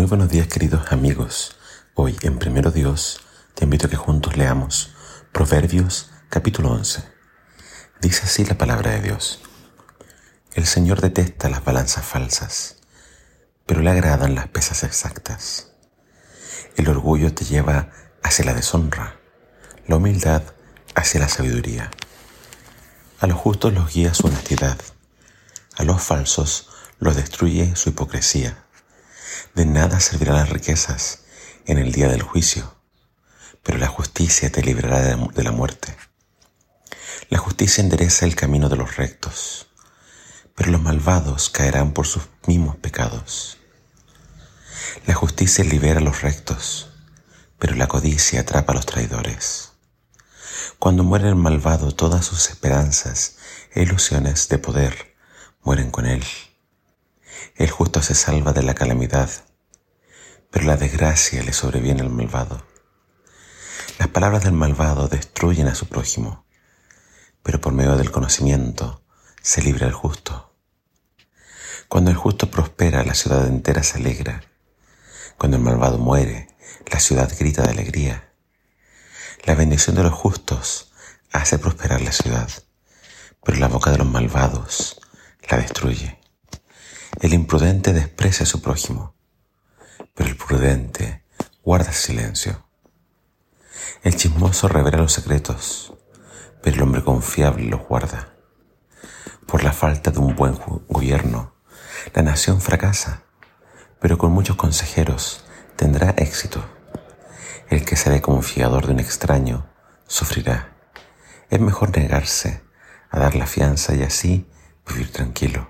Muy 0.00 0.08
buenos 0.08 0.30
días 0.30 0.46
queridos 0.46 0.92
amigos. 0.92 1.58
Hoy 1.92 2.16
en 2.22 2.38
Primero 2.38 2.70
Dios 2.70 3.20
te 3.52 3.64
invito 3.64 3.86
a 3.86 3.90
que 3.90 3.96
juntos 3.96 4.34
leamos 4.34 4.94
Proverbios 5.30 6.10
capítulo 6.30 6.70
11. 6.70 7.04
Dice 8.00 8.22
así 8.24 8.46
la 8.46 8.56
palabra 8.56 8.92
de 8.92 9.02
Dios. 9.02 9.40
El 10.54 10.64
Señor 10.64 11.02
detesta 11.02 11.50
las 11.50 11.66
balanzas 11.66 12.06
falsas, 12.06 12.76
pero 13.66 13.82
le 13.82 13.90
agradan 13.90 14.34
las 14.34 14.48
pesas 14.48 14.84
exactas. 14.84 15.72
El 16.76 16.88
orgullo 16.88 17.34
te 17.34 17.44
lleva 17.44 17.90
hacia 18.22 18.46
la 18.46 18.54
deshonra, 18.54 19.20
la 19.86 19.96
humildad 19.96 20.44
hacia 20.94 21.20
la 21.20 21.28
sabiduría. 21.28 21.90
A 23.20 23.26
los 23.26 23.38
justos 23.38 23.74
los 23.74 23.92
guía 23.92 24.14
su 24.14 24.28
honestidad, 24.28 24.78
a 25.76 25.84
los 25.84 26.02
falsos 26.02 26.70
los 27.00 27.16
destruye 27.16 27.76
su 27.76 27.90
hipocresía. 27.90 28.64
De 29.54 29.66
nada 29.66 30.00
servirán 30.00 30.36
las 30.36 30.50
riquezas 30.50 31.20
en 31.66 31.78
el 31.78 31.92
día 31.92 32.08
del 32.08 32.22
juicio, 32.22 32.74
pero 33.62 33.78
la 33.78 33.88
justicia 33.88 34.50
te 34.50 34.62
librará 34.62 35.00
de 35.00 35.42
la 35.42 35.52
muerte. 35.52 35.96
La 37.28 37.38
justicia 37.38 37.82
endereza 37.82 38.26
el 38.26 38.34
camino 38.34 38.68
de 38.68 38.76
los 38.76 38.96
rectos, 38.96 39.68
pero 40.54 40.72
los 40.72 40.82
malvados 40.82 41.48
caerán 41.50 41.92
por 41.92 42.06
sus 42.06 42.24
mismos 42.46 42.76
pecados. 42.76 43.58
La 45.06 45.14
justicia 45.14 45.64
libera 45.64 46.00
a 46.00 46.02
los 46.02 46.22
rectos, 46.22 46.90
pero 47.58 47.76
la 47.76 47.86
codicia 47.86 48.40
atrapa 48.40 48.72
a 48.72 48.76
los 48.76 48.86
traidores. 48.86 49.72
Cuando 50.78 51.04
muere 51.04 51.28
el 51.28 51.36
malvado, 51.36 51.92
todas 51.92 52.24
sus 52.24 52.50
esperanzas 52.50 53.36
e 53.74 53.82
ilusiones 53.82 54.48
de 54.48 54.58
poder 54.58 55.14
mueren 55.62 55.90
con 55.90 56.06
él. 56.06 56.24
El 57.54 57.70
justo 57.70 58.02
se 58.02 58.14
salva 58.14 58.52
de 58.52 58.62
la 58.62 58.74
calamidad, 58.74 59.30
pero 60.50 60.66
la 60.66 60.76
desgracia 60.76 61.42
le 61.42 61.52
sobreviene 61.52 62.02
al 62.02 62.10
malvado. 62.10 62.64
Las 63.98 64.08
palabras 64.08 64.44
del 64.44 64.52
malvado 64.52 65.08
destruyen 65.08 65.66
a 65.66 65.74
su 65.74 65.86
prójimo, 65.86 66.46
pero 67.42 67.60
por 67.60 67.72
medio 67.72 67.96
del 67.96 68.10
conocimiento 68.10 69.02
se 69.42 69.62
libra 69.62 69.86
el 69.86 69.92
justo. 69.92 70.54
Cuando 71.88 72.10
el 72.10 72.16
justo 72.16 72.50
prospera, 72.50 73.04
la 73.04 73.14
ciudad 73.14 73.46
entera 73.48 73.82
se 73.82 73.98
alegra. 73.98 74.44
Cuando 75.36 75.56
el 75.56 75.62
malvado 75.62 75.98
muere, 75.98 76.48
la 76.86 77.00
ciudad 77.00 77.30
grita 77.38 77.62
de 77.62 77.70
alegría. 77.70 78.32
La 79.44 79.54
bendición 79.54 79.96
de 79.96 80.04
los 80.04 80.12
justos 80.12 80.92
hace 81.32 81.58
prosperar 81.58 82.00
la 82.00 82.12
ciudad, 82.12 82.48
pero 83.42 83.58
la 83.58 83.68
boca 83.68 83.90
de 83.90 83.98
los 83.98 84.06
malvados 84.06 85.00
la 85.48 85.56
destruye. 85.56 86.19
El 87.18 87.34
imprudente 87.34 87.92
desprecia 87.92 88.44
a 88.44 88.46
su 88.46 88.62
prójimo, 88.62 89.14
pero 90.14 90.30
el 90.30 90.36
prudente 90.36 91.24
guarda 91.62 91.92
silencio. 91.92 92.64
El 94.02 94.16
chismoso 94.16 94.68
revela 94.68 94.98
los 94.98 95.12
secretos, 95.12 95.92
pero 96.62 96.76
el 96.76 96.82
hombre 96.82 97.02
confiable 97.02 97.64
los 97.64 97.86
guarda. 97.86 98.32
Por 99.46 99.64
la 99.64 99.72
falta 99.72 100.10
de 100.10 100.18
un 100.20 100.36
buen 100.36 100.54
gobierno, 100.88 101.54
la 102.14 102.22
nación 102.22 102.60
fracasa, 102.60 103.24
pero 104.00 104.16
con 104.16 104.32
muchos 104.32 104.56
consejeros 104.56 105.44
tendrá 105.76 106.10
éxito. 106.16 106.64
El 107.68 107.84
que 107.84 107.96
se 107.96 108.08
ve 108.08 108.22
como 108.22 108.40
fiador 108.40 108.86
de 108.86 108.94
un 108.94 109.00
extraño 109.00 109.66
sufrirá. 110.06 110.76
Es 111.50 111.60
mejor 111.60 111.94
negarse 111.96 112.62
a 113.10 113.18
dar 113.18 113.34
la 113.34 113.46
fianza 113.46 113.94
y 113.94 114.02
así 114.02 114.48
vivir 114.86 115.12
tranquilo. 115.12 115.68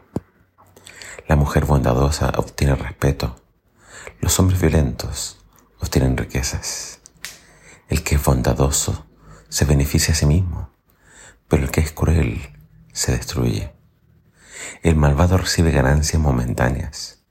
La 1.30 1.36
mujer 1.36 1.64
bondadosa 1.64 2.32
obtiene 2.38 2.74
respeto. 2.74 3.36
Los 4.18 4.40
hombres 4.40 4.60
violentos 4.60 5.38
obtienen 5.78 6.16
riquezas. 6.16 7.02
El 7.88 8.02
que 8.02 8.16
es 8.16 8.24
bondadoso 8.24 9.06
se 9.48 9.64
beneficia 9.64 10.12
a 10.12 10.16
sí 10.16 10.26
mismo, 10.26 10.72
pero 11.46 11.62
el 11.62 11.70
que 11.70 11.82
es 11.82 11.92
cruel 11.92 12.58
se 12.92 13.12
destruye. 13.12 13.72
El 14.82 14.96
malvado 14.96 15.38
recibe 15.38 15.70
ganancias 15.70 16.20
momentáneas, 16.20 17.22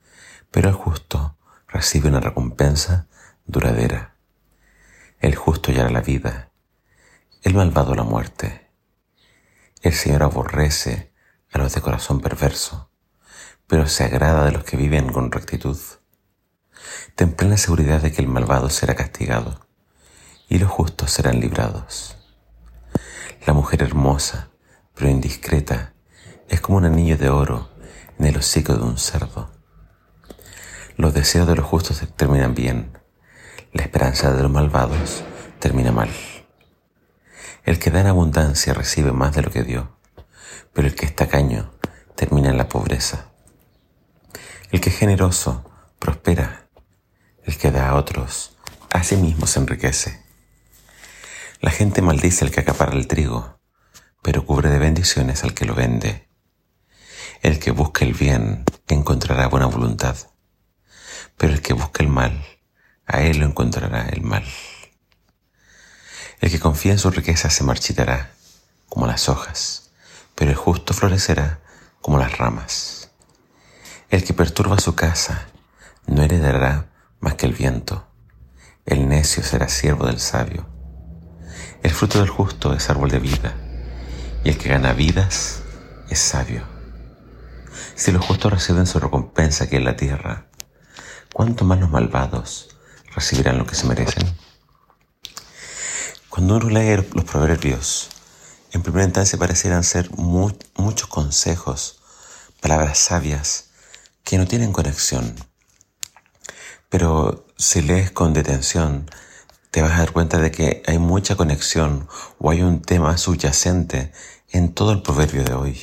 pero 0.50 0.69
el 0.69 0.75
justo 0.75 1.38
recibe 1.68 2.07
una 2.07 2.22
recompensa 2.22 3.09
duradera. 3.47 4.16
El 5.19 5.35
justo 5.35 5.72
hallará 5.72 5.90
la 5.90 6.00
vida, 6.00 6.53
el 7.41 7.53
malvado 7.53 7.95
la 7.95 8.03
muerte. 8.03 8.72
El 9.81 9.91
Señor 9.91 10.24
aborrece 10.24 11.12
a 11.51 11.57
los 11.57 11.75
de 11.75 11.81
corazón 11.81 12.22
perverso 12.22 12.90
pero 13.69 13.88
se 13.88 14.03
agrada 14.03 14.46
de 14.46 14.52
los 14.52 14.63
que 14.63 14.75
viven 14.75 15.13
con 15.13 15.31
rectitud. 15.31 15.78
Ten 17.16 17.34
plena 17.34 17.56
seguridad 17.56 18.02
de 18.02 18.12
que 18.12 18.19
el 18.19 18.28
malvado 18.28 18.69
será 18.72 18.96
castigado 18.96 19.68
y 20.50 20.57
los 20.57 20.72
justos 20.72 21.12
serán 21.12 21.40
librados. 21.40 22.18
La 23.46 23.53
mujer 23.53 23.84
hermosa, 23.84 24.50
pero 24.96 25.12
indiscreta, 25.12 25.94
es 26.50 26.62
como 26.62 26.80
un 26.80 26.85
anillo 26.85 27.16
de 27.16 27.30
oro 27.30 27.69
en 28.18 28.25
el 28.25 28.38
hocico 28.38 28.74
de 28.74 28.84
un 28.84 28.97
cerdo. 28.97 29.52
Los 30.97 31.13
deseos 31.13 31.47
de 31.47 31.56
los 31.56 31.66
justos 31.66 32.01
terminan 32.16 32.56
bien, 32.56 32.97
la 33.72 33.84
esperanza 33.84 34.34
de 34.34 34.41
los 34.41 34.51
malvados 34.51 35.24
termina 35.59 35.91
mal. 35.91 36.09
El 37.66 37.78
que 37.78 37.91
da 37.91 38.01
en 38.01 38.07
abundancia 38.07 38.74
recibe 38.74 39.12
más 39.12 39.36
de 39.36 39.44
lo 39.44 39.51
que 39.51 39.63
dio, 39.63 39.96
pero 40.74 40.88
el 40.88 40.96
que 40.96 41.06
está 41.06 41.28
caño 41.28 41.72
termina 42.16 42.50
en 42.50 42.57
la 42.57 42.68
pobreza. 42.68 43.28
El 44.72 44.81
que 44.81 44.90
es 44.90 44.97
generoso 44.97 45.66
prospera. 45.97 46.69
El 47.44 47.57
que 47.57 47.72
da 47.72 47.90
a 47.90 47.96
otros, 47.96 48.56
a 48.91 49.03
sí 49.03 49.16
mismo 49.16 49.47
se 49.47 49.59
enriquece. 49.59 50.24
La 51.59 51.72
gente 51.72 52.03
maldice 52.03 52.46
al 52.46 52.52
que 52.52 52.59
acapara 52.59 52.94
el 52.94 53.07
trigo, 53.07 53.59
pero 54.22 54.46
cubre 54.46 54.69
de 54.69 54.78
bendiciones 54.78 55.44
al 55.44 55.56
que 55.56 55.66
lo 55.66 55.74
vende. 55.74 56.30
El 57.41 57.57
que 57.57 57.72
busca 57.72 58.06
el 58.06 58.13
bien 58.13 58.63
encontrará 58.88 59.47
buena 59.47 59.66
voluntad, 59.66 60.16
pero 61.36 61.53
el 61.53 61.63
que 61.63 61.74
busca 61.74 62.03
el 62.03 62.09
mal, 62.09 62.46
a 63.07 63.22
él 63.22 63.40
lo 63.40 63.47
encontrará 63.47 64.07
el 64.09 64.22
mal. 64.22 64.46
El 66.41 66.51
que 66.51 66.59
confía 66.59 66.91
en 66.91 67.00
su 67.00 67.09
riqueza 67.09 67.50
se 67.50 67.63
marchitará 67.63 68.34
como 68.88 69.07
las 69.07 69.30
hojas, 69.30 69.90
pero 70.36 70.51
el 70.51 70.57
justo 70.57 70.94
florecerá 70.94 71.59
como 72.01 72.19
las 72.19 72.38
ramas. 72.38 72.99
El 74.09 74.24
que 74.24 74.34
perturba 74.34 74.80
su 74.80 74.96
casa 74.96 75.50
no 76.08 76.24
heredará 76.24 76.90
más 77.20 77.36
que 77.36 77.46
el 77.46 77.53
viento. 77.53 78.08
El 78.88 79.08
necio 79.08 79.44
será 79.44 79.70
siervo 79.70 80.08
del 80.08 80.20
sabio. 80.20 80.66
El 81.84 81.92
fruto 81.92 82.18
del 82.18 82.28
justo 82.28 82.74
es 82.74 82.90
árbol 82.90 83.12
de 83.12 83.19
vida, 83.19 83.56
y 84.44 84.50
el 84.50 84.58
que 84.58 84.69
gana 84.69 84.94
vidas 84.94 85.62
es 86.09 86.18
sabio. 86.18 86.64
Si 87.94 88.12
los 88.12 88.25
justos 88.25 88.52
reciben 88.52 88.88
su 88.88 89.00
recompensa 89.00 89.66
aquí 89.66 89.75
en 89.75 89.86
la 89.86 89.96
tierra, 89.96 90.48
¿cuánto 91.31 91.64
más 91.64 91.80
los 91.80 91.92
malvados 91.92 92.75
recibirán 93.14 93.59
lo 93.59 93.68
que 93.68 93.75
se 93.75 93.86
merecen? 93.86 94.28
Cuando 96.30 96.58
uno 96.58 96.69
lee 96.72 97.08
los 97.14 97.25
proverbios, 97.25 98.09
en 98.72 98.81
primera 98.81 99.06
instancia 99.06 99.38
parecieran 99.38 99.84
ser 99.84 100.09
muchos 100.16 101.08
consejos, 101.08 102.02
palabras 102.59 102.98
sabias, 102.98 103.69
que 104.29 104.38
no 104.38 104.45
tienen 104.45 104.72
conexión. 104.72 105.34
Pero 106.88 107.47
si 107.57 107.81
lees 107.81 108.12
con 108.12 108.31
detención, 108.31 109.09
te 109.72 109.81
vas 109.81 109.94
a 109.94 109.97
dar 110.01 110.12
cuenta 110.12 110.38
de 110.38 110.51
que 110.51 110.84
hay 110.85 111.00
mucha 111.00 111.35
conexión 111.35 112.07
o 112.38 112.51
hay 112.51 112.62
un 112.62 112.84
tema 112.84 113.18
subyacente 113.18 114.12
en 114.50 114.72
todo 114.75 114.91
el 114.91 115.01
proverbio 115.01 115.44
de 115.44 115.53
hoy. 115.53 115.81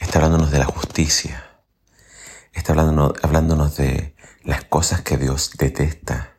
Está 0.00 0.18
hablándonos 0.18 0.50
de 0.50 0.58
la 0.58 0.64
justicia. 0.64 1.60
Está 2.52 2.72
hablándonos, 2.72 3.12
hablándonos 3.22 3.76
de 3.76 4.16
las 4.42 4.64
cosas 4.64 5.02
que 5.02 5.18
Dios 5.18 5.52
detesta. 5.56 6.32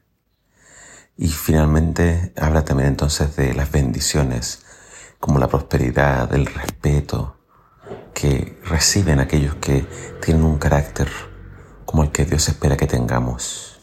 Y 1.16 1.30
finalmente 1.30 2.34
habla 2.36 2.66
también 2.66 2.90
entonces 2.90 3.38
de 3.38 3.54
las 3.54 3.72
bendiciones, 3.72 4.66
como 5.22 5.40
la 5.40 5.48
prosperidad, 5.48 6.34
el 6.34 6.48
respeto, 6.48 7.37
que 8.18 8.60
reciben 8.64 9.20
aquellos 9.20 9.54
que 9.58 9.86
tienen 10.26 10.44
un 10.44 10.58
carácter 10.58 11.08
como 11.86 12.02
el 12.02 12.12
que 12.12 12.26
Dios 12.26 12.50
espera 12.50 12.76
que 12.76 12.88
tengamos. 12.88 13.80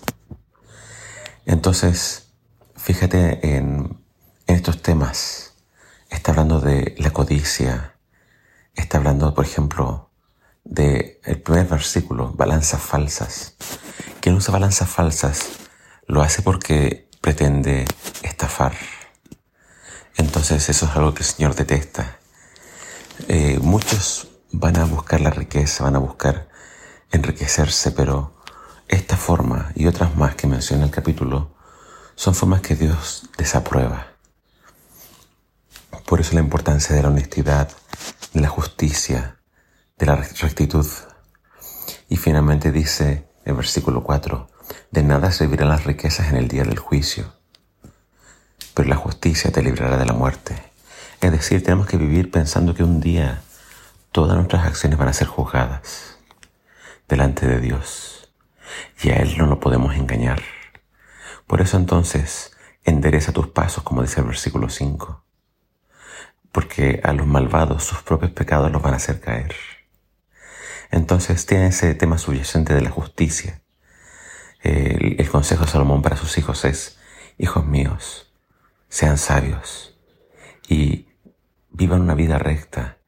Entonces, 1.46 2.32
fíjate 2.74 3.56
en, 3.56 4.02
estos 4.48 4.82
temas. 4.82 5.54
Está 6.10 6.32
hablando 6.32 6.60
de 6.60 6.96
la 6.98 7.12
codicia. 7.12 7.94
Está 8.74 8.98
hablando, 8.98 9.34
por 9.34 9.44
ejemplo, 9.44 10.10
del 10.64 11.20
el 11.22 11.40
primer 11.40 11.68
versículo, 11.68 12.32
balanzas 12.32 12.82
falsas. 12.82 13.54
Quien 14.20 14.34
usa 14.34 14.52
balanzas 14.52 14.88
falsas 14.88 15.46
lo 16.08 16.22
hace 16.22 16.42
porque 16.42 17.08
pretende 17.20 17.84
estafar. 18.22 18.74
Entonces 20.16 20.68
eso 20.68 20.86
es 20.86 20.96
algo 20.96 21.14
que 21.14 21.22
el 21.22 21.28
Señor 21.28 21.54
detesta. 21.54 22.18
Eh, 23.26 23.58
muchos 23.62 24.28
van 24.52 24.76
a 24.76 24.84
buscar 24.84 25.20
la 25.22 25.30
riqueza, 25.30 25.84
van 25.84 25.96
a 25.96 25.98
buscar 25.98 26.48
enriquecerse, 27.10 27.90
pero 27.92 28.34
esta 28.86 29.16
forma 29.16 29.72
y 29.74 29.86
otras 29.86 30.14
más 30.16 30.34
que 30.34 30.46
menciona 30.46 30.84
el 30.84 30.90
capítulo 30.90 31.54
son 32.16 32.34
formas 32.34 32.60
que 32.60 32.74
Dios 32.74 33.30
desaprueba. 33.38 34.08
Por 36.04 36.20
eso 36.20 36.34
la 36.34 36.40
importancia 36.40 36.94
de 36.94 37.00
la 37.00 37.08
honestidad, 37.08 37.70
de 38.34 38.40
la 38.40 38.48
justicia, 38.48 39.38
de 39.96 40.04
la 40.04 40.16
rectitud. 40.16 40.86
Y 42.10 42.18
finalmente 42.18 42.72
dice 42.72 43.26
el 43.46 43.54
versículo 43.54 44.04
4, 44.04 44.48
de 44.90 45.02
nada 45.02 45.32
servirán 45.32 45.70
las 45.70 45.84
riquezas 45.84 46.28
en 46.28 46.36
el 46.36 46.48
día 46.48 46.64
del 46.64 46.78
juicio, 46.78 47.32
pero 48.74 48.88
la 48.88 48.96
justicia 48.96 49.50
te 49.50 49.62
librará 49.62 49.96
de 49.96 50.04
la 50.04 50.12
muerte. 50.12 50.73
Es 51.24 51.32
decir, 51.32 51.64
tenemos 51.64 51.86
que 51.86 51.96
vivir 51.96 52.30
pensando 52.30 52.74
que 52.74 52.84
un 52.84 53.00
día 53.00 53.40
todas 54.12 54.36
nuestras 54.36 54.66
acciones 54.66 54.98
van 54.98 55.08
a 55.08 55.14
ser 55.14 55.26
juzgadas 55.26 56.18
delante 57.08 57.46
de 57.46 57.60
Dios 57.60 58.30
y 59.02 59.08
a 59.08 59.16
Él 59.16 59.38
no 59.38 59.46
lo 59.46 59.58
podemos 59.58 59.94
engañar. 59.94 60.42
Por 61.46 61.62
eso 61.62 61.78
entonces, 61.78 62.54
endereza 62.84 63.32
tus 63.32 63.48
pasos, 63.48 63.82
como 63.84 64.02
dice 64.02 64.20
el 64.20 64.26
versículo 64.26 64.68
5, 64.68 65.24
porque 66.52 67.00
a 67.02 67.14
los 67.14 67.26
malvados 67.26 67.84
sus 67.84 68.02
propios 68.02 68.32
pecados 68.32 68.70
los 68.70 68.82
van 68.82 68.92
a 68.92 68.98
hacer 68.98 69.18
caer. 69.18 69.54
Entonces 70.90 71.46
tiene 71.46 71.68
ese 71.68 71.94
tema 71.94 72.18
subyacente 72.18 72.74
de 72.74 72.82
la 72.82 72.90
justicia. 72.90 73.62
El, 74.60 75.18
el 75.18 75.30
consejo 75.30 75.64
de 75.64 75.70
Salomón 75.70 76.02
para 76.02 76.18
sus 76.18 76.36
hijos 76.36 76.66
es, 76.66 76.98
hijos 77.38 77.64
míos, 77.64 78.30
sean 78.90 79.16
sabios 79.16 79.98
y 80.68 81.08
vivan 81.74 82.02
una 82.02 82.14
vida 82.14 82.38
recta. 82.38 82.98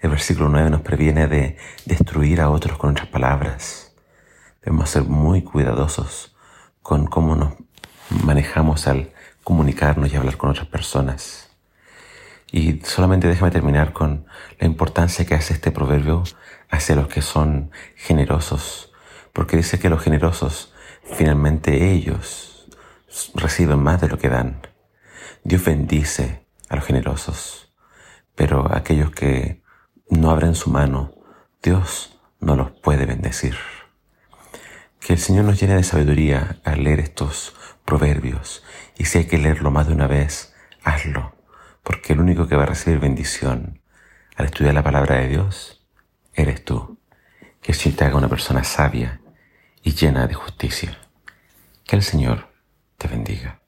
El 0.00 0.10
versículo 0.10 0.48
9 0.48 0.70
nos 0.70 0.80
previene 0.82 1.28
de 1.28 1.56
destruir 1.86 2.40
a 2.40 2.50
otros 2.50 2.76
con 2.76 2.90
otras 2.90 3.06
palabras. 3.06 3.94
Debemos 4.60 4.90
ser 4.90 5.04
muy 5.04 5.42
cuidadosos 5.42 6.36
con 6.82 7.06
cómo 7.06 7.36
nos 7.36 7.54
manejamos 8.24 8.88
al 8.88 9.12
comunicarnos 9.44 10.12
y 10.12 10.16
hablar 10.16 10.36
con 10.36 10.50
otras 10.50 10.66
personas. 10.66 11.56
Y 12.50 12.80
solamente 12.80 13.28
déjame 13.28 13.52
terminar 13.52 13.92
con 13.92 14.26
la 14.58 14.66
importancia 14.66 15.24
que 15.24 15.34
hace 15.34 15.54
este 15.54 15.70
proverbio 15.70 16.24
hacia 16.70 16.96
los 16.96 17.06
que 17.06 17.22
son 17.22 17.70
generosos, 17.94 18.92
porque 19.32 19.56
dice 19.56 19.78
que 19.78 19.90
los 19.90 20.02
generosos 20.02 20.74
finalmente 21.12 21.92
ellos 21.92 22.68
reciben 23.34 23.78
más 23.78 24.00
de 24.00 24.08
lo 24.08 24.18
que 24.18 24.28
dan. 24.28 24.60
Dios 25.44 25.64
bendice 25.64 26.44
a 26.68 26.76
los 26.76 26.84
generosos, 26.84 27.67
pero 28.38 28.72
aquellos 28.72 29.10
que 29.10 29.62
no 30.10 30.30
abren 30.30 30.54
su 30.54 30.70
mano, 30.70 31.12
Dios 31.60 32.20
no 32.38 32.54
los 32.54 32.70
puede 32.70 33.04
bendecir. 33.04 33.56
Que 35.00 35.14
el 35.14 35.18
Señor 35.18 35.44
nos 35.44 35.60
llene 35.60 35.74
de 35.74 35.82
sabiduría 35.82 36.60
al 36.64 36.84
leer 36.84 37.00
estos 37.00 37.56
proverbios 37.84 38.62
y 38.96 39.06
si 39.06 39.18
hay 39.18 39.24
que 39.26 39.38
leerlo 39.38 39.72
más 39.72 39.88
de 39.88 39.94
una 39.94 40.06
vez, 40.06 40.54
hazlo, 40.84 41.34
porque 41.82 42.12
el 42.12 42.20
único 42.20 42.46
que 42.46 42.54
va 42.54 42.62
a 42.62 42.66
recibir 42.66 43.00
bendición 43.00 43.82
al 44.36 44.46
estudiar 44.46 44.74
la 44.74 44.84
palabra 44.84 45.16
de 45.16 45.28
Dios 45.28 45.84
eres 46.32 46.64
tú. 46.64 46.96
Que 47.60 47.72
el 47.72 47.78
Señor 47.78 47.98
te 47.98 48.04
haga 48.04 48.18
una 48.18 48.28
persona 48.28 48.62
sabia 48.62 49.20
y 49.82 49.94
llena 49.94 50.28
de 50.28 50.34
justicia. 50.34 50.96
Que 51.84 51.96
el 51.96 52.04
Señor 52.04 52.52
te 52.98 53.08
bendiga. 53.08 53.62